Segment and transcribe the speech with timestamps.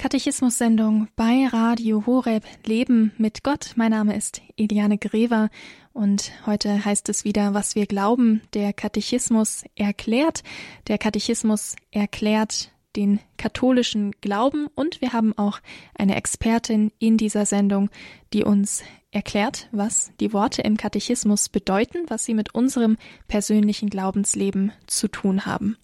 [0.00, 3.72] Katechismus-Sendung bei Radio Horeb Leben mit Gott.
[3.76, 5.50] Mein Name ist Eliane Grever
[5.92, 8.40] und heute heißt es wieder, was wir glauben.
[8.54, 10.42] Der Katechismus erklärt.
[10.88, 15.60] Der Katechismus erklärt den katholischen Glauben und wir haben auch
[15.94, 17.90] eine Expertin in dieser Sendung,
[18.32, 22.96] die uns erklärt, was die Worte im Katechismus bedeuten, was sie mit unserem
[23.28, 25.76] persönlichen Glaubensleben zu tun haben.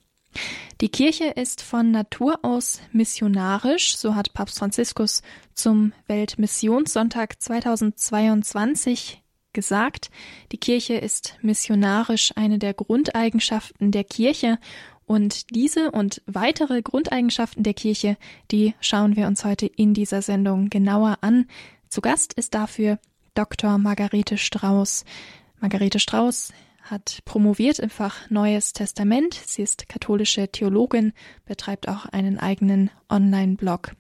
[0.80, 5.23] Die Kirche ist von Natur aus missionarisch, so hat Papst Franziskus
[5.55, 9.22] zum Weltmissionssonntag 2022
[9.53, 10.11] gesagt.
[10.53, 14.59] Die Kirche ist missionarisch eine der Grundeigenschaften der Kirche
[15.07, 18.17] und diese und weitere Grundeigenschaften der Kirche,
[18.50, 21.46] die schauen wir uns heute in dieser Sendung genauer an.
[21.89, 22.98] Zu Gast ist dafür
[23.34, 23.79] Dr.
[23.79, 25.04] Margarete Strauß.
[25.61, 26.53] Margarete Strauß
[26.90, 29.35] hat promoviert im Fach Neues Testament.
[29.35, 31.12] Sie ist katholische Theologin,
[31.45, 33.92] betreibt auch einen eigenen Online-Blog.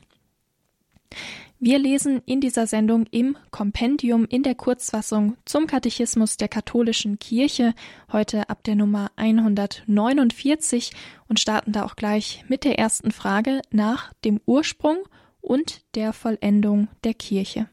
[1.58, 7.72] Wir lesen in dieser Sendung im Kompendium in der Kurzfassung zum Katechismus der katholischen Kirche
[8.12, 10.92] heute ab der Nummer 149
[11.28, 14.98] und starten da auch gleich mit der ersten Frage nach dem Ursprung
[15.40, 17.68] und der Vollendung der Kirche.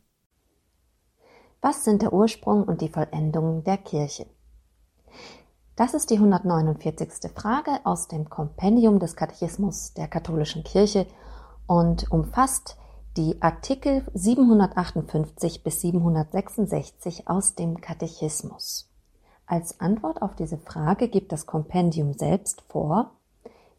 [1.60, 4.26] Was sind der Ursprung und die Vollendung der Kirche?
[5.76, 7.32] Das ist die 149.
[7.34, 11.08] Frage aus dem Kompendium des Katechismus der katholischen Kirche
[11.66, 12.78] und umfasst
[13.18, 18.88] die Artikel 758 bis 766 aus dem Katechismus.
[19.48, 23.10] Als Antwort auf diese Frage gibt das Kompendium selbst vor,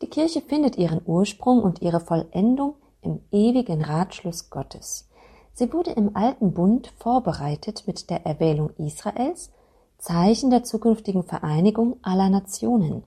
[0.03, 5.09] die Kirche findet ihren Ursprung und ihre Vollendung im ewigen Ratschluss Gottes.
[5.53, 9.53] Sie wurde im alten Bund vorbereitet mit der Erwählung Israels
[10.05, 13.05] Zeichen der zukünftigen Vereinigung aller Nationen.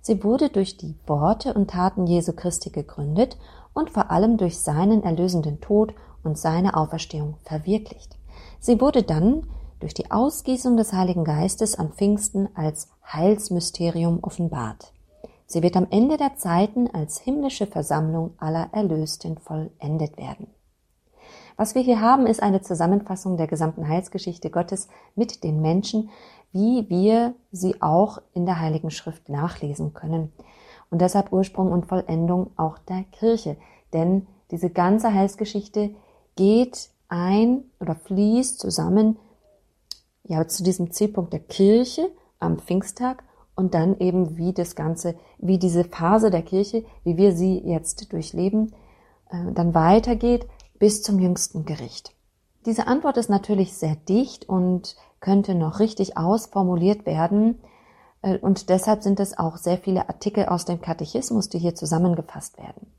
[0.00, 3.36] Sie wurde durch die Worte und Taten Jesu Christi gegründet
[3.74, 5.92] und vor allem durch seinen erlösenden Tod
[6.24, 8.16] und seine Auferstehung verwirklicht.
[8.60, 9.46] Sie wurde dann
[9.78, 14.94] durch die Ausgießung des Heiligen Geistes an Pfingsten als Heilsmysterium offenbart.
[15.44, 20.46] Sie wird am Ende der Zeiten als himmlische Versammlung aller Erlösten vollendet werden.
[21.56, 26.10] Was wir hier haben, ist eine Zusammenfassung der gesamten Heilsgeschichte Gottes mit den Menschen,
[26.52, 30.32] wie wir sie auch in der Heiligen Schrift nachlesen können.
[30.90, 33.56] Und deshalb Ursprung und Vollendung auch der Kirche.
[33.92, 35.94] Denn diese ganze Heilsgeschichte
[36.36, 39.18] geht ein oder fließt zusammen
[40.24, 43.24] ja, zu diesem Zielpunkt der Kirche am Pfingsttag
[43.54, 48.12] und dann eben wie das Ganze, wie diese Phase der Kirche, wie wir sie jetzt
[48.12, 48.74] durchleben,
[49.30, 50.46] äh, dann weitergeht
[50.82, 52.12] bis zum jüngsten Gericht?
[52.66, 57.62] Diese Antwort ist natürlich sehr dicht und könnte noch richtig ausformuliert werden.
[58.20, 62.58] Äh, und deshalb sind es auch sehr viele Artikel aus dem Katechismus, die hier zusammengefasst
[62.58, 62.92] werden.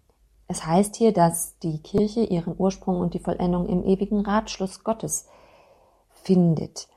[0.47, 5.27] Es heißt hier, dass die Kirche ihren Ursprung und die Vollendung im ewigen Ratschluss Gottes
[6.09, 6.87] findet.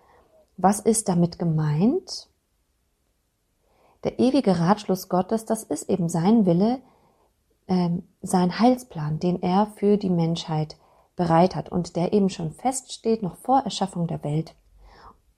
[0.56, 2.28] Was ist damit gemeint?
[4.04, 6.78] Der ewige Ratschluss Gottes, das ist eben sein Wille,
[7.68, 10.76] ähm, sein Heilsplan, den er für die Menschheit
[11.16, 14.54] bereit hat und der eben schon feststeht, noch vor Erschaffung der Welt.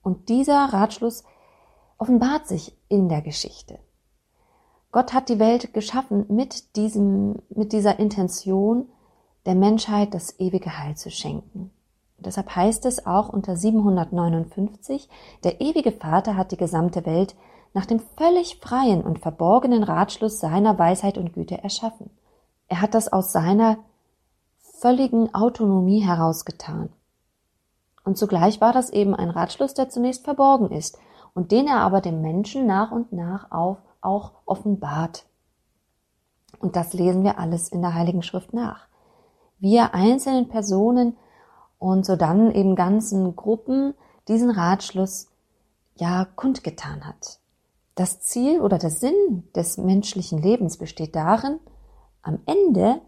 [0.03, 1.25] Und dieser Ratschluss
[1.99, 3.79] offenbart sich in der Geschichte.
[4.91, 8.89] Gott hat die Welt geschaffen mit diesem, mit dieser Intention,
[9.45, 11.71] der Menschheit das ewige Heil zu schenken.
[12.17, 15.09] Und deshalb heißt es auch unter 759,
[15.45, 17.37] der ewige Vater hat die gesamte Welt
[17.75, 22.11] nach dem völlig freien und verborgenen Ratschluss seiner Weisheit und Güte erschaffen.
[22.69, 23.79] Er hat das aus seiner
[24.81, 26.91] völligen Autonomie herausgetan.
[28.05, 30.99] Und zugleich war das eben ein Ratschluss, der zunächst verborgen ist
[31.35, 35.27] und den er aber dem Menschen nach und nach auch, auch offenbart.
[36.61, 38.87] Und das lesen wir alles in der Heiligen Schrift nach.
[39.59, 41.17] Wir einzelnen Personen
[41.79, 43.95] und so dann eben ganzen Gruppen
[44.29, 45.29] diesen Ratschluss
[45.97, 47.41] ja kundgetan hat.
[47.95, 51.59] Das Ziel oder der Sinn des menschlichen Lebens besteht darin,
[52.29, 53.01] am Ende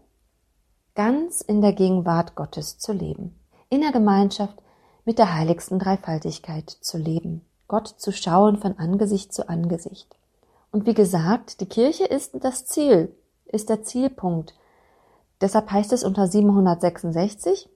[0.95, 3.39] ganz in der Gegenwart Gottes zu leben,
[3.69, 4.57] in der Gemeinschaft
[5.05, 10.15] mit der heiligsten Dreifaltigkeit zu leben, Gott zu schauen von Angesicht zu Angesicht.
[10.71, 13.15] Und wie gesagt, die Kirche ist das Ziel,
[13.45, 14.55] ist der Zielpunkt.
[15.39, 17.69] Deshalb heißt es unter 766,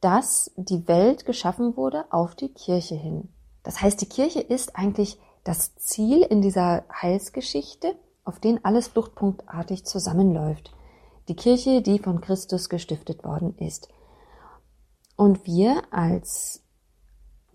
[0.00, 3.28] dass die Welt geschaffen wurde auf die Kirche hin.
[3.64, 9.84] Das heißt, die Kirche ist eigentlich das Ziel in dieser Heilsgeschichte, auf den alles fluchtpunktartig
[9.84, 10.74] zusammenläuft.
[11.28, 13.88] Die Kirche, die von Christus gestiftet worden ist.
[15.16, 16.62] Und wir als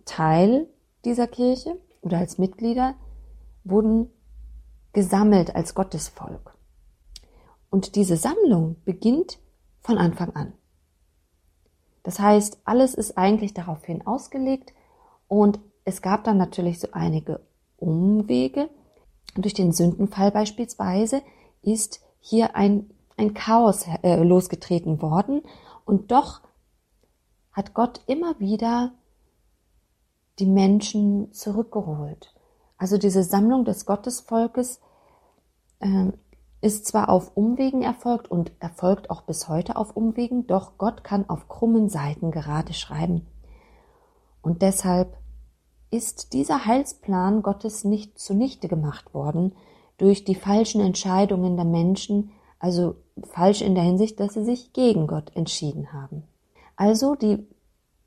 [0.05, 0.67] Teil
[1.05, 2.95] dieser Kirche oder als Mitglieder
[3.63, 4.09] wurden
[4.93, 6.55] gesammelt als Gottesvolk.
[7.69, 9.39] Und diese Sammlung beginnt
[9.81, 10.53] von Anfang an.
[12.03, 14.73] Das heißt, alles ist eigentlich daraufhin ausgelegt
[15.27, 17.41] und es gab dann natürlich so einige
[17.75, 18.69] Umwege.
[19.35, 21.21] Durch den Sündenfall beispielsweise
[21.61, 25.43] ist hier ein, ein Chaos äh, losgetreten worden
[25.85, 26.41] und doch
[27.51, 28.93] hat Gott immer wieder
[30.39, 32.33] die Menschen zurückgeholt.
[32.77, 34.79] Also diese Sammlung des Gottesvolkes
[35.79, 36.11] äh,
[36.61, 41.29] ist zwar auf Umwegen erfolgt und erfolgt auch bis heute auf Umwegen, doch Gott kann
[41.29, 43.27] auf krummen Seiten gerade schreiben.
[44.41, 45.17] Und deshalb
[45.89, 49.55] ist dieser Heilsplan Gottes nicht zunichte gemacht worden
[49.97, 55.07] durch die falschen Entscheidungen der Menschen, also falsch in der Hinsicht, dass sie sich gegen
[55.07, 56.23] Gott entschieden haben.
[56.75, 57.47] Also die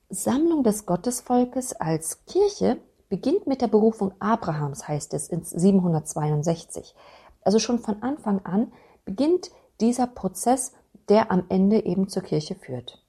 [0.08, 2.78] Sammlung des Gottesvolkes als Kirche
[3.08, 6.94] beginnt mit der Berufung Abrahams, heißt es in 762.
[7.42, 8.72] Also schon von Anfang an
[9.04, 9.50] beginnt
[9.80, 10.72] dieser Prozess,
[11.08, 13.02] der am Ende eben zur Kirche führt.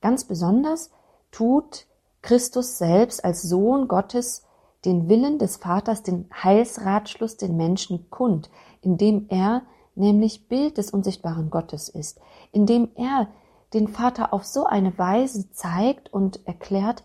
[0.00, 0.90] Ganz besonders
[1.32, 1.86] tut
[2.24, 4.46] Christus selbst als Sohn Gottes
[4.86, 8.50] den Willen des Vaters, den Heilsratschluss den Menschen kund,
[8.80, 9.60] indem er
[9.94, 12.18] nämlich Bild des unsichtbaren Gottes ist,
[12.50, 13.28] indem er
[13.74, 17.04] den Vater auf so eine Weise zeigt und erklärt,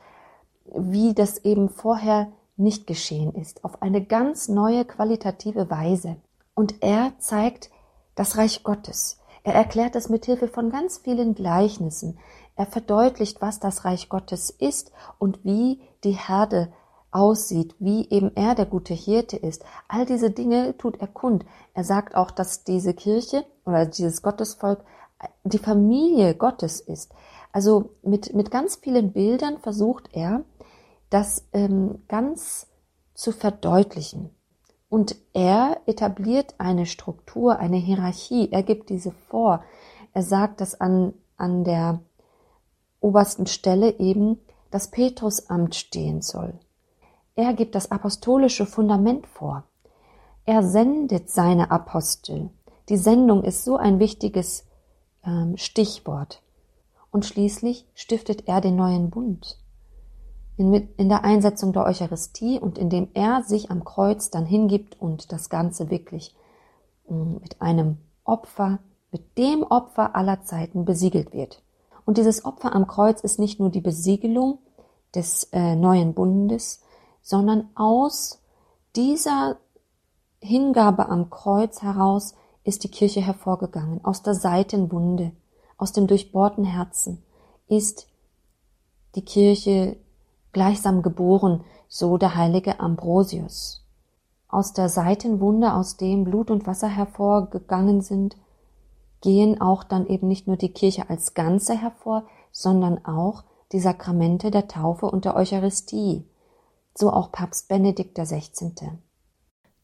[0.66, 6.16] wie das eben vorher nicht geschehen ist, auf eine ganz neue qualitative Weise.
[6.56, 7.70] Und er zeigt
[8.16, 9.20] das Reich Gottes.
[9.44, 12.20] Er erklärt es mit Hilfe von ganz vielen Gleichnissen.
[12.60, 16.74] Er verdeutlicht, was das Reich Gottes ist und wie die Herde
[17.10, 19.64] aussieht, wie eben er der gute Hirte ist.
[19.88, 21.46] All diese Dinge tut er kund.
[21.74, 24.84] Er sagt auch, dass diese Kirche oder dieses Gottesvolk
[25.46, 27.14] die Familie Gottes ist.
[27.54, 30.44] Also mit, mit ganz vielen Bildern versucht er,
[31.10, 32.68] das ähm, ganz
[33.14, 34.32] zu verdeutlichen.
[34.90, 38.50] Und er etabliert eine Struktur, eine Hierarchie.
[38.52, 39.64] Er gibt diese vor.
[40.12, 42.02] Er sagt, dass an, an der
[43.00, 44.40] obersten Stelle eben
[44.72, 46.54] das Petrusamt stehen soll.
[47.36, 49.64] Er gibt das apostolische Fundament vor.
[50.46, 52.50] Er sendet seine Apostel.
[52.90, 54.66] Die Sendung ist so ein wichtiges
[55.24, 56.42] ähm, Stichwort.
[57.12, 59.60] Und schließlich stiftet er den neuen Bund
[60.60, 65.32] in, in der Einsetzung der Eucharistie und indem er sich am Kreuz dann hingibt und
[65.32, 66.36] das Ganze wirklich
[67.08, 68.80] mm, mit einem Opfer,
[69.10, 71.64] mit dem Opfer aller Zeiten besiegelt wird.
[72.10, 74.58] Und dieses Opfer am Kreuz ist nicht nur die Besiegelung
[75.14, 76.82] des äh, neuen Bundes,
[77.22, 78.42] sondern aus
[78.96, 79.58] dieser
[80.40, 82.34] Hingabe am Kreuz heraus
[82.64, 84.04] ist die Kirche hervorgegangen.
[84.04, 85.34] Aus der Seitenwunde,
[85.78, 87.22] aus dem durchbohrten Herzen
[87.68, 88.08] ist
[89.14, 89.96] die Kirche
[90.52, 93.86] gleichsam geboren, so der heilige Ambrosius.
[94.48, 98.36] Aus der Seitenwunde, aus dem Blut und Wasser hervorgegangen sind,
[99.22, 104.52] gehen auch dann eben nicht nur die Kirche als Ganze hervor, sondern auch die Sakramente
[104.52, 106.26] der Taufe und der Eucharistie,
[106.96, 108.74] so auch Papst Benedikt XVI.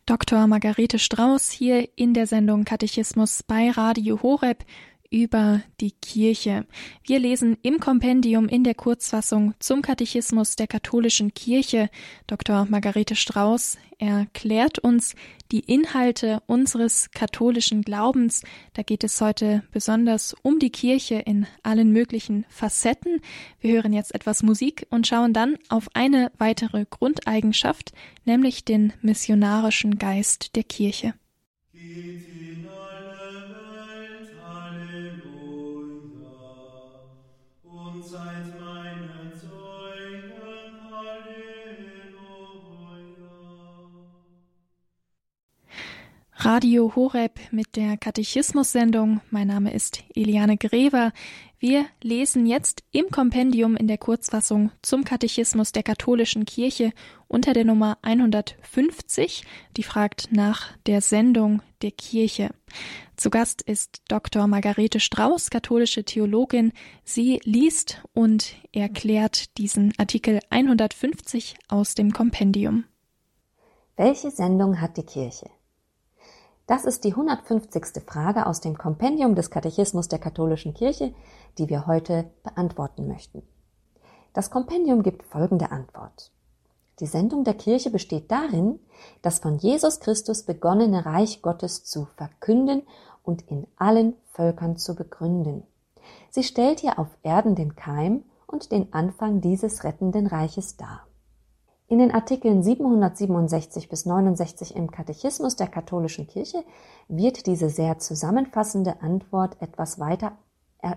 [0.05, 0.45] Dr.
[0.47, 4.63] Margarete Strauß hier in der Sendung Katechismus bei Radio Horeb
[5.15, 6.65] über die Kirche.
[7.05, 11.89] Wir lesen im Kompendium in der Kurzfassung zum Katechismus der katholischen Kirche.
[12.27, 12.65] Dr.
[12.69, 15.15] Margarete Strauß erklärt uns
[15.53, 18.43] die Inhalte unseres katholischen Glaubens.
[18.73, 23.21] Da geht es heute besonders um die Kirche in allen möglichen Facetten.
[23.61, 27.93] Wir hören jetzt etwas Musik und schauen dann auf eine weitere Grundeigenschaft,
[28.25, 31.13] nämlich den missionarischen Geist der Kirche.
[46.37, 49.21] Radio Horeb mit der Katechismus-Sendung.
[49.31, 51.13] Mein Name ist Eliane Grever.
[51.59, 56.91] Wir lesen jetzt im Kompendium in der Kurzfassung zum Katechismus der katholischen Kirche
[57.29, 59.45] unter der Nummer 150,
[59.77, 62.49] die fragt nach der Sendung der Kirche.
[63.15, 64.45] Zu Gast ist Dr.
[64.45, 66.73] Margarete Strauß, katholische Theologin.
[67.05, 72.83] Sie liest und erklärt diesen Artikel 150 aus dem Kompendium.
[73.95, 75.49] Welche Sendung hat die Kirche?
[76.67, 78.03] Das ist die 150.
[78.07, 81.13] Frage aus dem Kompendium des Katechismus der katholischen Kirche,
[81.59, 83.43] die wir heute beantworten möchten.
[84.33, 86.31] Das Kompendium gibt folgende Antwort.
[86.99, 88.79] Die Sendung der Kirche besteht darin,
[89.21, 92.81] das von Jesus Christus begonnene Reich Gottes zu verkünden
[93.21, 95.63] und in allen Völkern zu begründen.
[96.31, 101.05] Sie stellt hier auf Erden den Keim und den Anfang dieses rettenden Reiches dar.
[101.87, 106.63] In den Artikeln 767 bis 69 im Katechismus der katholischen Kirche
[107.07, 110.31] wird diese sehr zusammenfassende Antwort etwas weiter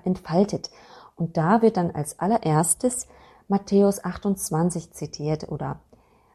[0.04, 0.70] entfaltet.
[1.16, 3.06] Und da wird dann als allererstes
[3.48, 5.80] Matthäus 28 zitiert oder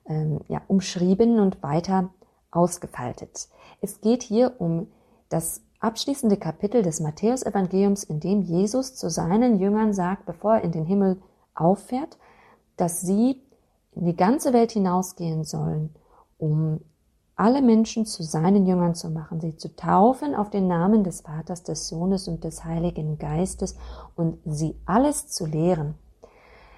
[0.06, 2.10] ähm, ja, umschrieben und weiter
[2.52, 3.48] ausgefaltet.
[3.82, 4.88] Es geht hier um
[5.30, 10.72] das abschließende Kapitel des Matthäusevangeliums, in dem Jesus zu seinen Jüngern sagt, bevor er in
[10.72, 11.22] den Himmel
[11.56, 12.18] auffährt,
[12.78, 13.42] dass sie
[13.96, 15.96] in die ganze Welt hinausgehen sollen,
[16.38, 16.80] um
[17.36, 21.64] alle Menschen zu seinen Jüngern zu machen, sie zu taufen auf den Namen des Vaters,
[21.64, 23.76] des Sohnes und des Heiligen Geistes
[24.16, 25.96] und sie alles zu lehren.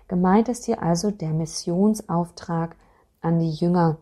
[0.08, 2.76] Gemeint ist hier also der Missionsauftrag
[3.22, 3.98] an die Jünger.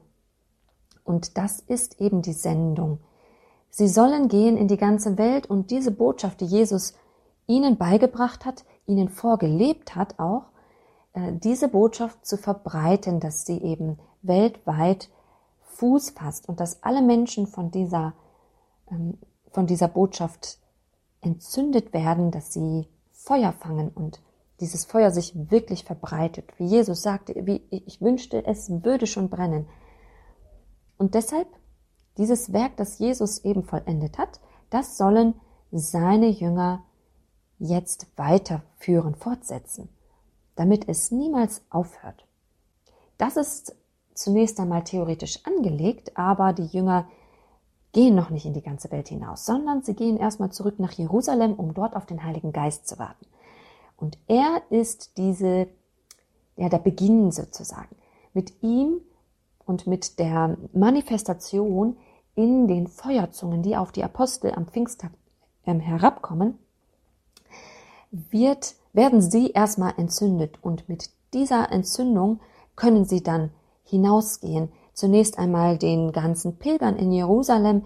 [1.03, 2.99] Und das ist eben die Sendung.
[3.69, 6.93] Sie sollen gehen in die ganze Welt und diese Botschaft, die Jesus
[7.47, 10.43] ihnen beigebracht hat, ihnen vorgelebt hat auch,
[11.15, 15.09] diese Botschaft zu verbreiten, dass sie eben weltweit
[15.61, 18.13] Fuß fasst und dass alle Menschen von dieser,
[18.89, 19.17] ähm,
[19.51, 20.57] von dieser Botschaft
[21.21, 24.21] entzündet werden, dass sie Feuer fangen und
[24.59, 26.57] dieses Feuer sich wirklich verbreitet.
[26.57, 29.67] Wie Jesus sagte, wie ich wünschte, es würde schon brennen.
[30.97, 31.47] Und deshalb
[32.17, 34.39] dieses Werk, das Jesus eben vollendet hat,
[34.69, 35.35] das sollen
[35.71, 36.83] seine Jünger
[37.57, 39.89] jetzt weiterführen, fortsetzen,
[40.55, 42.25] damit es niemals aufhört.
[43.17, 43.75] Das ist
[44.13, 47.07] zunächst einmal theoretisch angelegt, aber die Jünger
[47.91, 51.53] gehen noch nicht in die ganze Welt hinaus, sondern sie gehen erstmal zurück nach Jerusalem,
[51.53, 53.25] um dort auf den Heiligen Geist zu warten.
[53.97, 55.67] Und er ist diese,
[56.57, 57.95] ja, der Beginn sozusagen.
[58.33, 59.01] Mit ihm
[59.65, 61.97] und mit der Manifestation
[62.35, 65.11] in den Feuerzungen, die auf die Apostel am Pfingsttag
[65.65, 66.57] ähm, herabkommen,
[68.11, 72.39] wird, werden sie erstmal entzündet und mit dieser Entzündung
[72.75, 73.51] können sie dann
[73.83, 74.71] hinausgehen.
[74.93, 77.83] Zunächst einmal den ganzen Pilgern in Jerusalem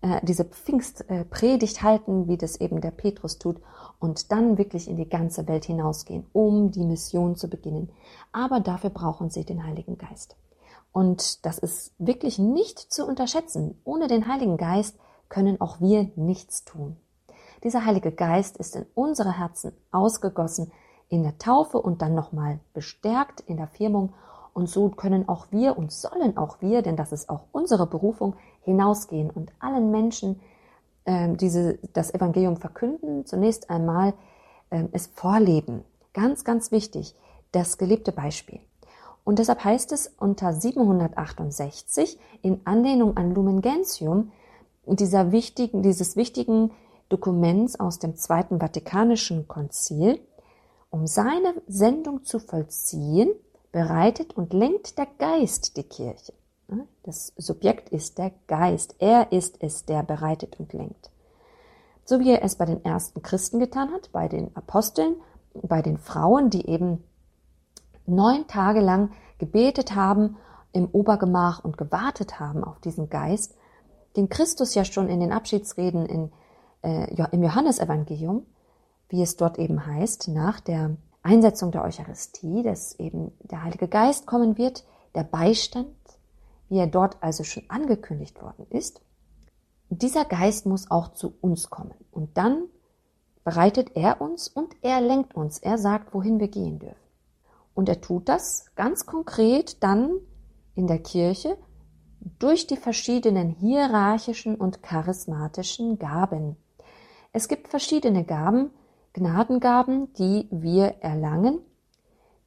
[0.00, 3.60] äh, diese Pfingstpredigt halten, wie das eben der Petrus tut,
[4.00, 7.90] und dann wirklich in die ganze Welt hinausgehen, um die Mission zu beginnen.
[8.32, 10.36] Aber dafür brauchen sie den Heiligen Geist.
[10.92, 13.80] Und das ist wirklich nicht zu unterschätzen.
[13.84, 14.96] Ohne den Heiligen Geist
[15.28, 16.96] können auch wir nichts tun.
[17.64, 20.70] Dieser Heilige Geist ist in unsere Herzen ausgegossen
[21.08, 24.14] in der Taufe und dann nochmal bestärkt in der Firmung.
[24.52, 28.36] Und so können auch wir und sollen auch wir, denn das ist auch unsere Berufung,
[28.62, 30.40] hinausgehen und allen Menschen
[31.04, 33.24] äh, diese, das Evangelium verkünden.
[33.24, 34.14] Zunächst einmal
[34.70, 35.84] äh, es vorleben.
[36.12, 37.14] Ganz, ganz wichtig,
[37.52, 38.60] das gelebte Beispiel.
[39.24, 44.32] Und deshalb heißt es unter 768 in Anlehnung an Lumen Gentium,
[44.86, 46.70] dieser wichtigen, dieses wichtigen
[47.08, 50.20] Dokuments aus dem Zweiten Vatikanischen Konzil,
[50.90, 53.30] um seine Sendung zu vollziehen,
[53.72, 56.32] bereitet und lenkt der Geist die Kirche.
[57.02, 58.96] Das Subjekt ist der Geist.
[58.98, 61.10] Er ist es, der bereitet und lenkt.
[62.04, 65.16] So wie er es bei den ersten Christen getan hat, bei den Aposteln,
[65.54, 67.04] bei den Frauen, die eben
[68.06, 70.36] neun Tage lang gebetet haben
[70.72, 73.54] im Obergemach und gewartet haben auf diesen Geist,
[74.16, 76.32] den Christus ja schon in den Abschiedsreden in,
[76.82, 78.46] äh, im Johannesevangelium,
[79.08, 84.26] wie es dort eben heißt, nach der Einsetzung der Eucharistie, dass eben der Heilige Geist
[84.26, 85.94] kommen wird, der Beistand,
[86.68, 89.00] wie er dort also schon angekündigt worden ist.
[89.90, 91.94] dieser Geist muss auch zu uns kommen.
[92.10, 92.64] Und dann
[93.42, 95.58] bereitet er uns und er lenkt uns.
[95.58, 96.96] Er sagt, wohin wir gehen dürfen.
[97.74, 100.18] Und er tut das ganz konkret dann
[100.74, 101.56] in der Kirche
[102.38, 106.56] durch die verschiedenen hierarchischen und charismatischen Gaben.
[107.32, 108.70] Es gibt verschiedene Gaben,
[109.12, 111.60] Gnadengaben, die wir erlangen,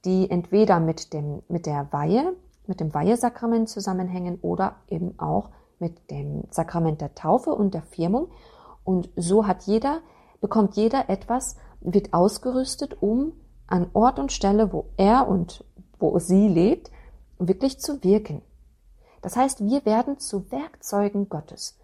[0.06, 2.36] die entweder mit dem, mit der Weihe,
[2.66, 8.30] mit dem Weihesakrament zusammenhängen oder eben auch mit dem Sakrament der Taufe und der Firmung.
[8.84, 10.00] Und so hat jeder,
[10.40, 13.34] bekommt jeder etwas, wird ausgerüstet, um
[13.68, 15.64] an Ort und Stelle, wo er und
[16.00, 16.92] wo sie lebt,
[17.38, 18.42] wirklich zu wirken.
[19.22, 21.78] Das heißt, wir werden zu Werkzeugen Gottes.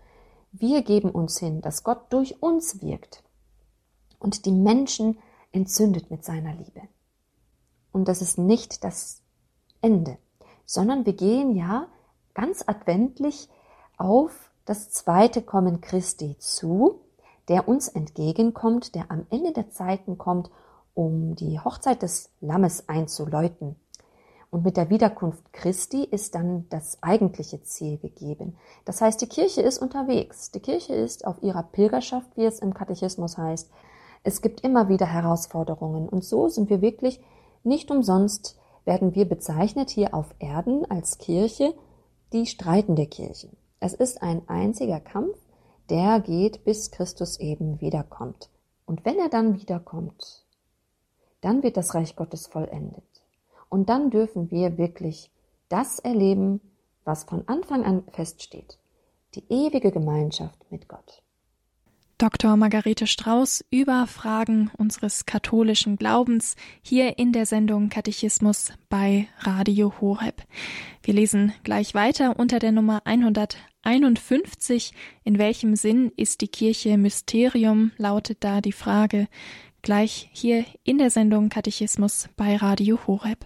[0.60, 3.24] Wir geben uns hin, dass Gott durch uns wirkt
[4.18, 5.20] und die Menschen
[5.52, 6.82] entzündet mit seiner Liebe.
[7.92, 9.22] Und das ist nicht das
[9.82, 10.18] Ende,
[10.66, 11.88] sondern wir gehen ja
[12.34, 13.50] ganz adventlich
[13.98, 17.02] auf das zweite Kommen Christi zu,
[17.50, 20.50] der uns entgegenkommt, der am Ende der Zeiten kommt
[20.96, 23.76] um die Hochzeit des Lammes einzuläuten.
[24.50, 28.56] Und mit der Wiederkunft Christi ist dann das eigentliche Ziel gegeben.
[28.86, 30.52] Das heißt, die Kirche ist unterwegs.
[30.52, 33.70] Die Kirche ist auf ihrer Pilgerschaft, wie es im Katechismus heißt.
[34.24, 36.08] Es gibt immer wieder Herausforderungen.
[36.08, 37.22] Und so sind wir wirklich
[37.64, 41.74] nicht umsonst, werden wir bezeichnet hier auf Erden als Kirche,
[42.32, 43.50] die streitende Kirche.
[43.80, 45.38] Es ist ein einziger Kampf,
[45.90, 48.50] der geht, bis Christus eben wiederkommt.
[48.86, 50.46] Und wenn er dann wiederkommt,
[51.42, 53.04] dann wird das Reich Gottes vollendet.
[53.70, 55.32] Und dann dürfen wir wirklich
[55.70, 56.62] das erleben,
[57.04, 58.78] was von Anfang an feststeht.
[59.36, 61.22] Die ewige Gemeinschaft mit Gott.
[62.20, 62.58] Dr.
[62.58, 70.42] Margarete Strauß über Fragen unseres katholischen Glaubens hier in der Sendung Katechismus bei Radio Horeb.
[71.04, 74.94] Wir lesen gleich weiter unter der Nummer 151.
[75.24, 77.92] In welchem Sinn ist die Kirche Mysterium?
[77.98, 79.28] lautet da die Frage.
[79.84, 83.46] Gleich hier in der Sendung Katechismus bei Radio Horeb.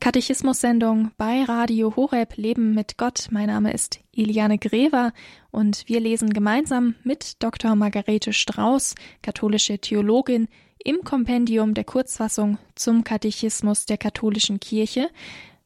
[0.00, 3.28] Katechismus-Sendung bei Radio Horeb Leben mit Gott.
[3.30, 5.12] Mein Name ist Iliane Grever
[5.50, 7.76] und wir lesen gemeinsam mit Dr.
[7.76, 10.48] Margarete Strauß, katholische Theologin,
[10.82, 15.10] im Kompendium der Kurzfassung zum Katechismus der katholischen Kirche.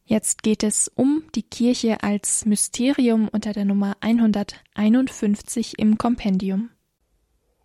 [0.05, 6.71] Jetzt geht es um die Kirche als Mysterium unter der Nummer 151 im Kompendium.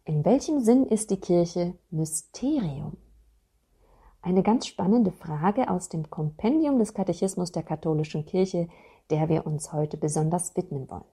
[0.05, 2.95] In welchem Sinn ist die Kirche Mysterium?
[4.21, 8.67] Eine ganz spannende Frage aus dem Kompendium des Katechismus der katholischen Kirche,
[9.09, 11.05] der wir uns heute besonders widmen wollen.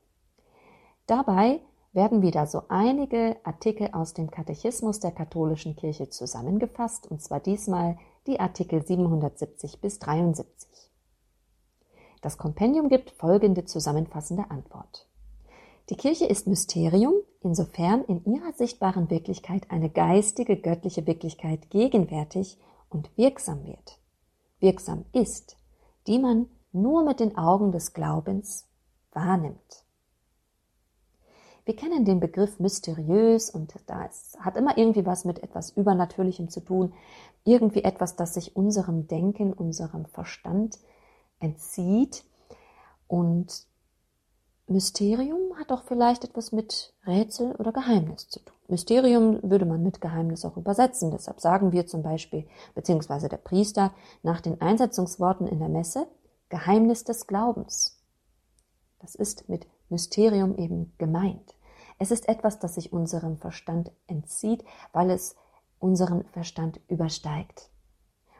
[1.07, 1.61] Dabei
[1.93, 7.97] werden wieder so einige Artikel aus dem Katechismus der katholischen Kirche zusammengefasst, und zwar diesmal
[8.27, 10.69] die Artikel 770 bis 73.
[12.23, 15.07] Das Kompendium gibt folgende zusammenfassende Antwort.
[15.91, 22.59] Die Kirche ist Mysterium, insofern in ihrer sichtbaren Wirklichkeit eine geistige, göttliche Wirklichkeit gegenwärtig
[22.89, 23.99] und wirksam wird,
[24.61, 25.57] wirksam ist,
[26.07, 28.69] die man nur mit den Augen des Glaubens
[29.13, 29.85] wahrnimmt.
[31.65, 36.61] Wir kennen den Begriff mysteriös und das hat immer irgendwie was mit etwas Übernatürlichem zu
[36.61, 36.93] tun,
[37.45, 40.79] irgendwie etwas, das sich unserem Denken, unserem Verstand
[41.41, 42.25] entzieht.
[43.09, 43.67] Und
[44.69, 48.57] Mysterium hat auch vielleicht etwas mit Rätsel oder Geheimnis zu tun.
[48.69, 51.13] Mysterium würde man mit Geheimnis auch übersetzen.
[51.13, 53.93] Deshalb sagen wir zum Beispiel, beziehungsweise der Priester
[54.25, 56.09] nach den Einsetzungsworten in der Messe,
[56.49, 58.03] Geheimnis des Glaubens.
[58.99, 61.55] Das ist mit Mysterium eben gemeint.
[61.99, 65.37] Es ist etwas, das sich unserem Verstand entzieht, weil es
[65.79, 67.71] unseren Verstand übersteigt.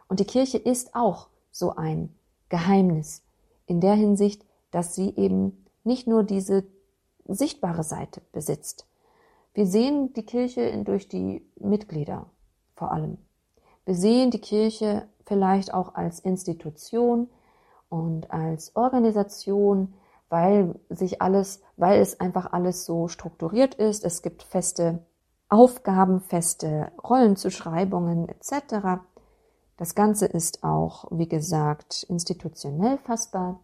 [0.09, 2.15] Und die Kirche ist auch so ein
[2.49, 3.23] Geheimnis
[3.67, 6.65] in der Hinsicht, dass sie eben nicht nur diese
[7.27, 8.87] sichtbare Seite besitzt,
[9.55, 12.27] wir sehen die Kirche durch die Mitglieder
[12.75, 13.17] vor allem.
[13.87, 17.31] Wir sehen die Kirche vielleicht auch als Institution
[17.89, 19.95] und als Organisation,
[20.29, 24.05] weil sich alles, weil es einfach alles so strukturiert ist.
[24.05, 25.07] Es gibt feste
[25.49, 29.01] Aufgaben, feste Rollenzuschreibungen etc.
[29.77, 33.61] Das Ganze ist auch, wie gesagt, institutionell fassbar.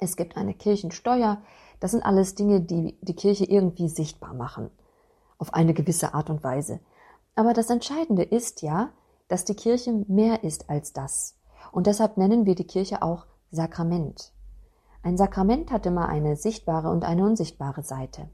[0.00, 1.42] Es gibt eine Kirchensteuer.
[1.78, 4.70] Das sind alles Dinge, die die Kirche irgendwie sichtbar machen
[5.40, 6.80] auf eine gewisse Art und Weise.
[7.34, 8.90] Aber das Entscheidende ist ja,
[9.28, 11.36] dass die Kirche mehr ist als das.
[11.72, 14.32] Und deshalb nennen wir die Kirche auch Sakrament.
[15.02, 18.28] Ein Sakrament hat immer eine sichtbare und eine unsichtbare Seite.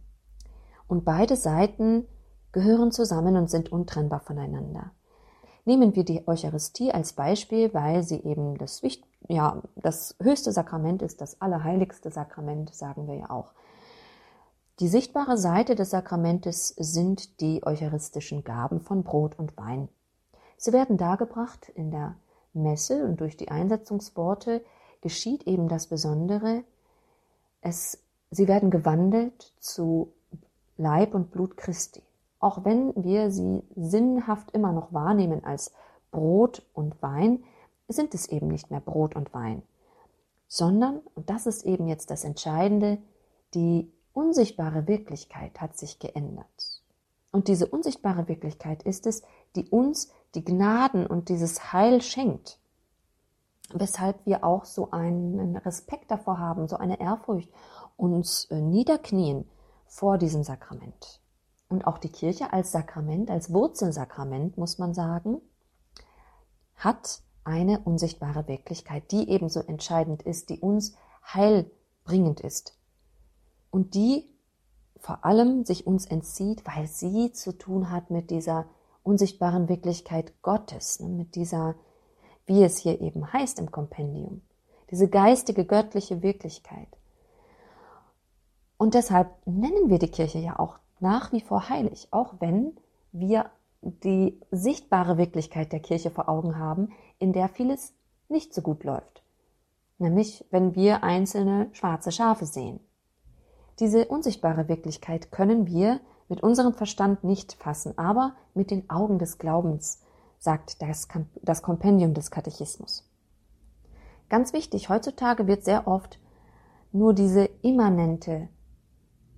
[0.88, 2.08] Und beide Seiten
[2.50, 4.90] gehören zusammen und sind untrennbar voneinander.
[5.64, 8.82] Nehmen wir die Eucharistie als Beispiel, weil sie eben das,
[9.28, 13.52] ja, das höchste Sakrament ist, das allerheiligste Sakrament, sagen wir ja auch.
[14.78, 19.88] Die sichtbare Seite des Sakramentes sind die eucharistischen Gaben von Brot und Wein.
[20.58, 22.16] Sie werden dargebracht in der
[22.52, 24.62] Messe und durch die Einsetzungsworte
[25.00, 26.62] geschieht eben das Besondere.
[27.62, 30.12] Es, sie werden gewandelt zu
[30.76, 32.02] Leib und Blut Christi.
[32.38, 35.72] Auch wenn wir sie sinnhaft immer noch wahrnehmen als
[36.10, 37.44] Brot und Wein,
[37.88, 39.62] sind es eben nicht mehr Brot und Wein,
[40.48, 42.98] sondern, und das ist eben jetzt das Entscheidende,
[43.54, 46.82] die unsichtbare Wirklichkeit hat sich geändert.
[47.32, 49.22] Und diese unsichtbare Wirklichkeit ist es,
[49.56, 52.58] die uns die Gnaden und dieses Heil schenkt.
[53.72, 57.50] Weshalb wir auch so einen Respekt davor haben, so eine Ehrfurcht,
[57.96, 59.48] uns äh, niederknien
[59.86, 61.20] vor diesem Sakrament.
[61.68, 65.40] Und auch die Kirche als Sakrament, als Wurzelsakrament, muss man sagen,
[66.76, 70.96] hat eine unsichtbare Wirklichkeit, die ebenso entscheidend ist, die uns
[71.32, 72.76] heilbringend ist
[73.70, 74.28] und die
[74.98, 78.66] vor allem sich uns entzieht, weil sie zu tun hat mit dieser
[79.02, 81.76] unsichtbaren Wirklichkeit Gottes, ne, mit dieser,
[82.46, 84.42] wie es hier eben heißt im Kompendium,
[84.90, 86.88] diese geistige, göttliche Wirklichkeit.
[88.78, 92.76] Und deshalb nennen wir die Kirche ja auch nach wie vor heilig, auch wenn
[93.12, 93.50] wir
[93.82, 97.94] die sichtbare Wirklichkeit der Kirche vor Augen haben, in der vieles
[98.28, 99.22] nicht so gut läuft.
[99.98, 102.80] Nämlich, wenn wir einzelne schwarze Schafe sehen.
[103.80, 109.38] Diese unsichtbare Wirklichkeit können wir mit unserem Verstand nicht fassen, aber mit den Augen des
[109.38, 110.02] Glaubens,
[110.38, 111.08] sagt das,
[111.42, 113.08] das Kompendium des Katechismus.
[114.28, 116.18] Ganz wichtig, heutzutage wird sehr oft
[116.92, 118.48] nur diese immanente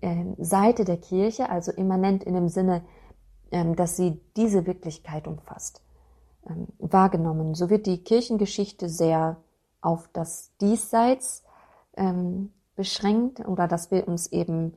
[0.01, 2.85] äh, Seite der Kirche, also immanent in dem Sinne,
[3.51, 5.88] ähm, dass sie diese Wirklichkeit umfasst, ähm,
[6.79, 7.55] wahrgenommen.
[7.55, 9.37] So wird die Kirchengeschichte sehr
[9.81, 11.45] auf das Diesseits
[11.97, 14.75] ähm, beschränkt oder dass wir uns eben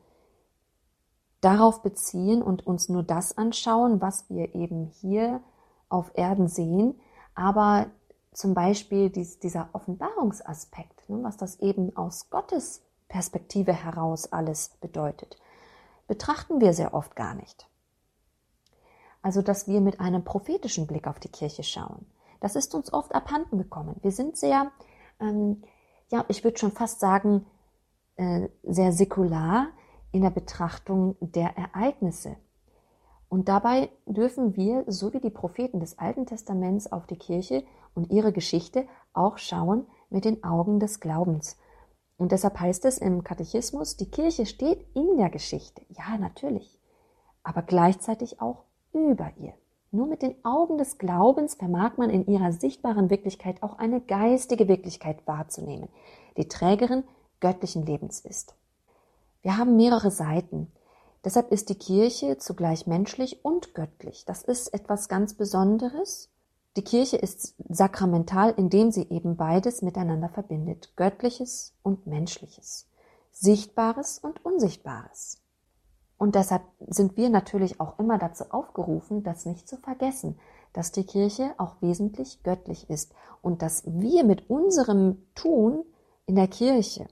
[1.41, 5.41] darauf beziehen und uns nur das anschauen, was wir eben hier
[5.89, 6.99] auf Erden sehen,
[7.35, 7.87] aber
[8.33, 15.37] zum Beispiel dies, dieser Offenbarungsaspekt, ne, was das eben aus Gottes Perspektive heraus alles bedeutet,
[16.07, 17.67] betrachten wir sehr oft gar nicht.
[19.21, 22.05] Also, dass wir mit einem prophetischen Blick auf die Kirche schauen.
[22.39, 23.95] Das ist uns oft abhanden gekommen.
[24.01, 24.71] Wir sind sehr,
[25.19, 25.61] ähm,
[26.09, 27.45] ja, ich würde schon fast sagen,
[28.15, 29.67] äh, sehr säkular
[30.11, 32.35] in der Betrachtung der Ereignisse.
[33.29, 38.11] Und dabei dürfen wir, so wie die Propheten des Alten Testaments, auf die Kirche und
[38.11, 41.57] ihre Geschichte auch schauen mit den Augen des Glaubens.
[42.17, 45.81] Und deshalb heißt es im Katechismus, die Kirche steht in der Geschichte.
[45.89, 46.79] Ja, natürlich.
[47.41, 49.53] Aber gleichzeitig auch über ihr.
[49.91, 54.67] Nur mit den Augen des Glaubens vermag man in ihrer sichtbaren Wirklichkeit auch eine geistige
[54.67, 55.89] Wirklichkeit wahrzunehmen,
[56.37, 57.03] die Trägerin
[57.39, 58.55] göttlichen Lebens ist.
[59.41, 60.71] Wir haben mehrere Seiten,
[61.23, 64.25] Deshalb ist die Kirche zugleich menschlich und göttlich.
[64.25, 66.29] Das ist etwas ganz Besonderes.
[66.77, 70.93] Die Kirche ist sakramental, indem sie eben beides miteinander verbindet.
[70.95, 72.87] Göttliches und Menschliches.
[73.31, 75.40] Sichtbares und Unsichtbares.
[76.21, 80.37] Und deshalb sind wir natürlich auch immer dazu aufgerufen, das nicht zu vergessen,
[80.71, 85.83] dass die Kirche auch wesentlich göttlich ist und dass wir mit unserem Tun
[86.27, 87.07] in der Kirche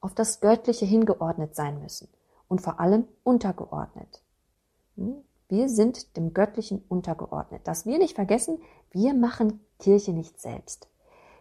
[0.00, 2.08] auf das Göttliche hingeordnet sein müssen
[2.48, 4.24] und vor allem untergeordnet.
[4.96, 5.22] Hm?
[5.46, 7.68] Wir sind dem Göttlichen untergeordnet.
[7.68, 8.58] Dass wir nicht vergessen,
[8.90, 10.88] wir machen Kirche nicht selbst.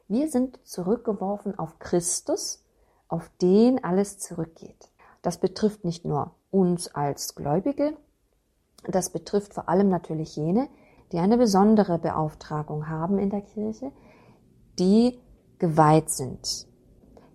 [0.08, 2.64] Wir sind zurückgeworfen auf Christus,
[3.08, 4.92] auf den alles zurückgeht.
[5.24, 7.98] Das betrifft nicht nur uns als Gläubige,
[8.88, 10.68] das betrifft vor allem natürlich jene,
[11.12, 13.92] die eine besondere Beauftragung haben in der Kirche,
[14.80, 15.20] die
[15.60, 16.68] geweiht sind,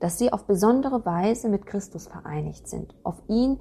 [0.01, 3.61] dass sie auf besondere Weise mit Christus vereinigt sind, auf ihn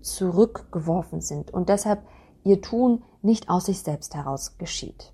[0.00, 2.02] zurückgeworfen sind und deshalb
[2.44, 5.12] ihr Tun nicht aus sich selbst heraus geschieht.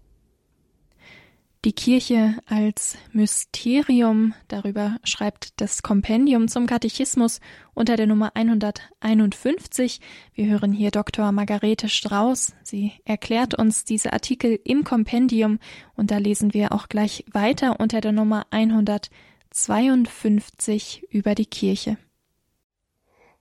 [1.66, 7.40] Die Kirche als Mysterium, darüber schreibt das Kompendium zum Katechismus
[7.74, 10.00] unter der Nummer 151.
[10.32, 11.32] Wir hören hier Dr.
[11.32, 12.54] Margarete Strauß.
[12.62, 15.58] Sie erklärt uns diese Artikel im Kompendium
[15.96, 19.10] und da lesen wir auch gleich weiter unter der Nummer 100.
[19.50, 21.98] 52 über die Kirche.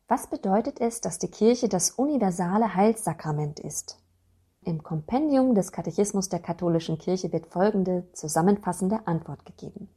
[0.07, 3.99] Was bedeutet es, dass die Kirche das universale Heilssakrament ist?
[4.65, 9.89] Im Kompendium des Katechismus der katholischen Kirche wird folgende zusammenfassende Antwort gegeben.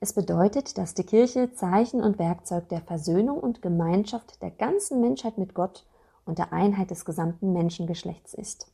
[0.00, 5.38] Es bedeutet, dass die Kirche Zeichen und Werkzeug der Versöhnung und Gemeinschaft der ganzen Menschheit
[5.38, 5.86] mit Gott
[6.24, 8.66] und der Einheit des gesamten Menschengeschlechts ist.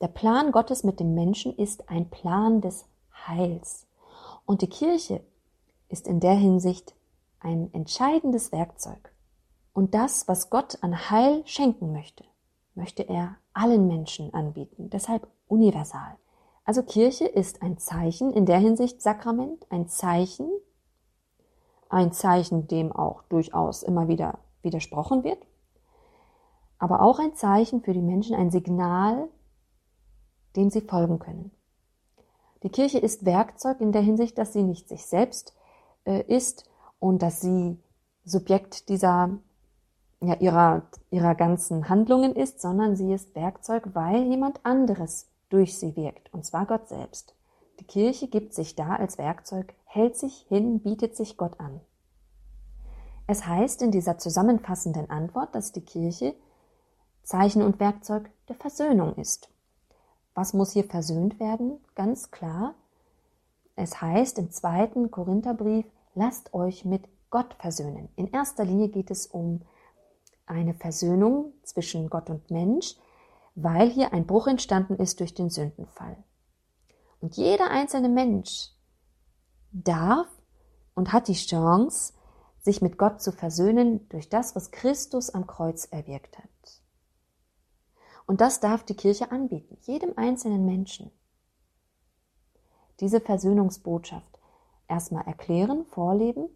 [0.00, 2.84] Der Plan Gottes mit dem Menschen ist ein Plan des
[3.28, 3.86] Heils.
[4.44, 5.20] Und die Kirche
[5.88, 6.96] ist in der Hinsicht
[7.38, 9.12] ein entscheidendes Werkzeug.
[9.72, 12.24] Und das, was Gott an Heil schenken möchte,
[12.74, 16.16] möchte er allen Menschen anbieten, deshalb universal.
[16.64, 20.48] Also Kirche ist ein Zeichen, in der Hinsicht Sakrament, ein Zeichen,
[21.88, 25.44] ein Zeichen, dem auch durchaus immer wieder widersprochen wird,
[26.78, 29.28] aber auch ein Zeichen für die Menschen, ein Signal,
[30.56, 31.50] dem sie folgen können.
[32.62, 35.54] Die Kirche ist Werkzeug in der Hinsicht, dass sie nicht sich selbst
[36.04, 36.68] äh, ist
[37.00, 37.78] und dass sie
[38.24, 39.30] Subjekt dieser
[40.22, 45.96] ja, ihrer, ihrer ganzen Handlungen ist, sondern sie ist Werkzeug, weil jemand anderes durch sie
[45.96, 47.34] wirkt, und zwar Gott selbst.
[47.80, 51.80] Die Kirche gibt sich da als Werkzeug, hält sich hin, bietet sich Gott an.
[53.26, 56.34] Es heißt in dieser zusammenfassenden Antwort, dass die Kirche
[57.22, 59.48] Zeichen und Werkzeug der Versöhnung ist.
[60.34, 61.78] Was muss hier versöhnt werden?
[61.94, 62.74] Ganz klar.
[63.76, 68.08] Es heißt im zweiten Korintherbrief, lasst euch mit Gott versöhnen.
[68.16, 69.62] In erster Linie geht es um
[70.52, 72.94] eine Versöhnung zwischen Gott und Mensch,
[73.54, 76.16] weil hier ein Bruch entstanden ist durch den Sündenfall.
[77.20, 78.70] Und jeder einzelne Mensch
[79.72, 80.28] darf
[80.94, 82.12] und hat die Chance,
[82.60, 86.48] sich mit Gott zu versöhnen durch das, was Christus am Kreuz erwirkt hat.
[88.26, 91.10] Und das darf die Kirche anbieten, jedem einzelnen Menschen.
[93.00, 94.38] Diese Versöhnungsbotschaft
[94.86, 96.48] erstmal erklären, vorleben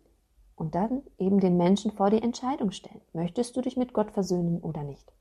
[0.56, 3.02] und dann eben den Menschen vor die Entscheidung stellen.
[3.12, 5.12] Möchtest du dich mit Gott versöhnen oder nicht?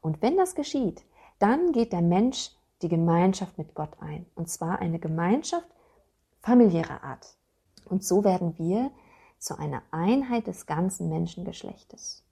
[0.00, 1.02] Und wenn das geschieht,
[1.38, 2.50] dann geht der Mensch
[2.82, 4.26] die Gemeinschaft mit Gott ein.
[4.34, 5.66] Und zwar eine Gemeinschaft
[6.40, 7.34] familiärer Art.
[7.86, 8.90] Und so werden wir
[9.38, 12.24] zu einer Einheit des ganzen Menschengeschlechtes.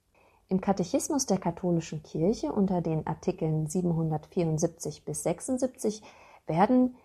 [0.49, 6.03] Im Katechismus der katholischen Kirche unter den Artikeln 774 bis 76
[6.45, 6.95] werden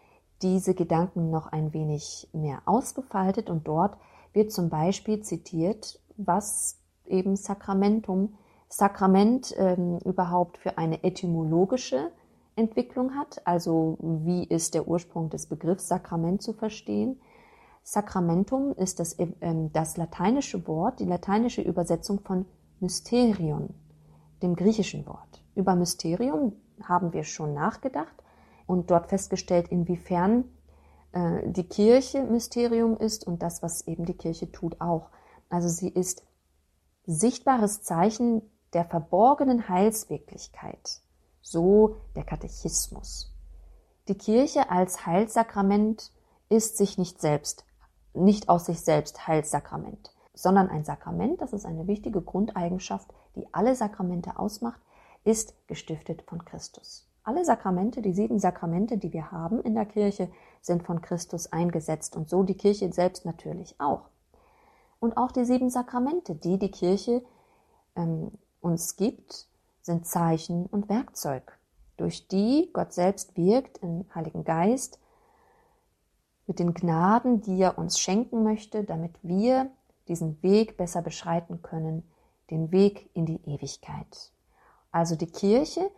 [0.43, 3.97] diese Gedanken noch ein wenig mehr ausgefaltet und dort
[4.33, 8.35] wird zum Beispiel zitiert, was eben Sakramentum,
[8.69, 12.11] Sakrament ähm, überhaupt für eine etymologische
[12.57, 17.21] Entwicklung hat, also wie ist der Ursprung des Begriffs Sakrament zu verstehen.
[17.83, 19.29] Sacramentum ist das, äh,
[19.73, 22.47] das lateinische Wort, die lateinische Übersetzung von
[22.81, 23.75] Mysterion,
[24.43, 25.43] dem griechischen Wort.
[25.55, 28.15] Über Mysterium haben wir schon nachgedacht
[28.67, 30.45] und dort festgestellt, inwiefern
[31.13, 35.09] äh, die Kirche Mysterium ist und das, was eben die Kirche tut, auch.
[35.49, 36.25] Also sie ist
[37.07, 41.01] sichtbares Zeichen der verborgenen Heilswirklichkeit,
[41.43, 43.35] so der Katechismus.
[44.09, 46.11] Die Kirche als Heilsakrament
[46.49, 47.65] ist sich nicht selbst,
[48.15, 53.75] nicht aus sich selbst Heilsakrament, sondern ein Sakrament, das ist eine wichtige Grundeigenschaft, die alle
[53.75, 54.81] Sakramente ausmacht,
[55.25, 57.09] ist gestiftet von Christus.
[57.25, 60.29] Alle Sakramente, die sieben Sakramente, die wir haben in der Kirche,
[60.61, 64.09] sind von Christus eingesetzt und so die Kirche selbst natürlich auch.
[64.99, 67.23] Und auch die sieben Sakramente, die die Kirche
[67.97, 69.47] ähm, uns gibt,
[69.83, 71.59] sind Zeichen und Werkzeug,
[71.97, 74.99] durch die Gott selbst wirkt im Heiligen Geist,
[76.47, 79.71] mit den Gnaden, die er uns schenken möchte, damit wir
[80.09, 82.03] diesen Weg besser beschreiten können,
[82.51, 84.33] den Weg in die Ewigkeit.
[84.91, 85.91] Also die Kirche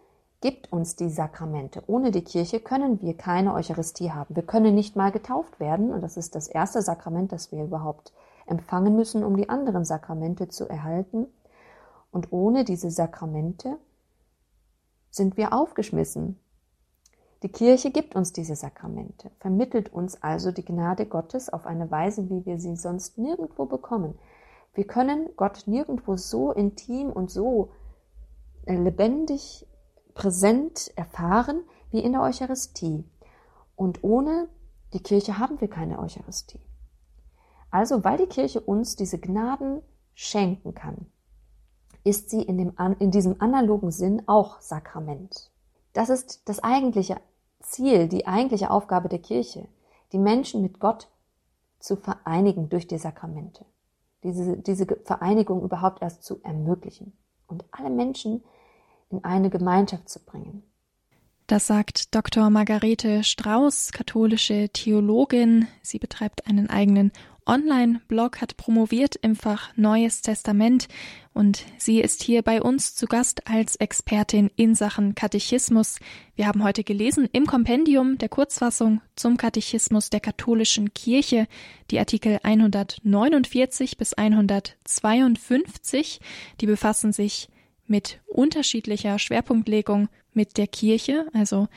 [0.44, 1.82] gibt uns die Sakramente.
[1.86, 4.36] Ohne die Kirche können wir keine Eucharistie haben.
[4.36, 5.90] Wir können nicht mal getauft werden.
[5.90, 8.12] Und das ist das erste Sakrament, das wir überhaupt
[8.44, 11.28] empfangen müssen, um die anderen Sakramente zu erhalten.
[12.10, 13.78] Und ohne diese Sakramente
[15.10, 16.38] sind wir aufgeschmissen.
[17.42, 22.28] Die Kirche gibt uns diese Sakramente, vermittelt uns also die Gnade Gottes auf eine Weise,
[22.28, 24.18] wie wir sie sonst nirgendwo bekommen.
[24.74, 27.70] Wir können Gott nirgendwo so intim und so
[28.66, 29.66] äh, lebendig
[30.14, 33.04] präsent erfahren wie in der Eucharistie.
[33.76, 34.48] Und ohne
[34.92, 36.60] die Kirche haben wir keine Eucharistie.
[37.70, 39.82] Also, weil die Kirche uns diese Gnaden
[40.14, 41.06] schenken kann,
[42.04, 45.50] ist sie in, dem, in diesem analogen Sinn auch Sakrament.
[45.92, 47.16] Das ist das eigentliche
[47.60, 49.66] Ziel, die eigentliche Aufgabe der Kirche,
[50.12, 51.08] die Menschen mit Gott
[51.80, 53.64] zu vereinigen durch die Sakramente.
[54.22, 57.16] Diese, diese Vereinigung überhaupt erst zu ermöglichen.
[57.46, 58.42] Und alle Menschen
[59.14, 60.62] in eine Gemeinschaft zu bringen.
[61.46, 62.48] Das sagt Dr.
[62.48, 65.68] Margarete Strauß, katholische Theologin.
[65.82, 67.12] Sie betreibt einen eigenen
[67.46, 70.88] Online-Blog, hat promoviert im Fach Neues Testament
[71.34, 75.98] und sie ist hier bei uns zu Gast als Expertin in Sachen Katechismus.
[76.34, 81.46] Wir haben heute gelesen im Kompendium der Kurzfassung zum Katechismus der katholischen Kirche
[81.90, 86.20] die Artikel 149 bis 152.
[86.62, 87.50] Die befassen sich
[87.86, 91.68] mit unterschiedlicher Schwerpunktlegung mit der Kirche, also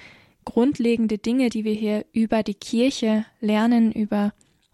[0.45, 4.33] grundlegende Dinge, die wir hier über die Kirche lernen, über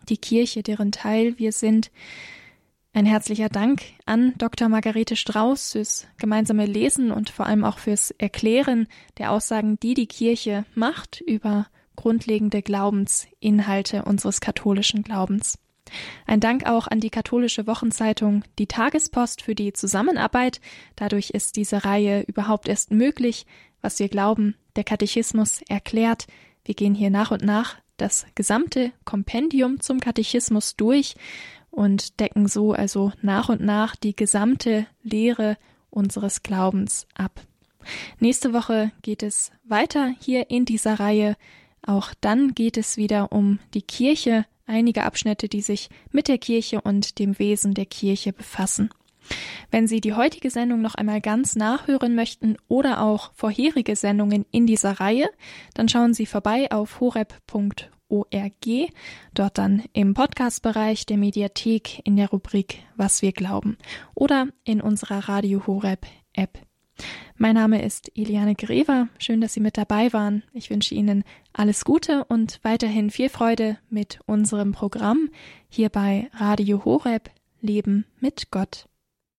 [0.09, 1.91] die Kirche, deren Teil wir sind.
[2.93, 4.69] Ein herzlicher Dank an Dr.
[4.69, 10.05] Margarete Strauß fürs gemeinsame Lesen und vor allem auch fürs Erklären der Aussagen, die die
[10.05, 11.65] Kirche macht über
[11.95, 15.57] grundlegende Glaubensinhalte unseres katholischen Glaubens.
[16.25, 20.61] Ein Dank auch an die katholische Wochenzeitung Die Tagespost für die Zusammenarbeit.
[20.95, 23.45] Dadurch ist diese Reihe überhaupt erst möglich.
[23.81, 26.27] Was wir glauben, der Katechismus erklärt.
[26.65, 31.15] Wir gehen hier nach und nach das gesamte Kompendium zum Katechismus durch
[31.69, 35.57] und decken so also nach und nach die gesamte Lehre
[35.89, 37.41] unseres Glaubens ab.
[38.19, 41.35] Nächste Woche geht es weiter hier in dieser Reihe.
[41.85, 46.81] Auch dann geht es wieder um die Kirche, einige Abschnitte, die sich mit der Kirche
[46.81, 48.89] und dem Wesen der Kirche befassen.
[49.71, 54.67] Wenn Sie die heutige Sendung noch einmal ganz nachhören möchten oder auch vorherige Sendungen in
[54.67, 55.29] dieser Reihe,
[55.73, 58.67] dann schauen Sie vorbei auf horeb.org,
[59.33, 63.77] dort dann im Podcast-Bereich der Mediathek in der Rubrik Was wir glauben
[64.13, 66.59] oder in unserer Radio Horeb App
[67.37, 69.07] mein Name ist Eliane Grever.
[69.17, 70.43] Schön, dass Sie mit dabei waren.
[70.53, 75.29] Ich wünsche Ihnen alles Gute und weiterhin viel Freude mit unserem Programm
[75.69, 78.87] hier bei Radio Horeb Leben mit Gott.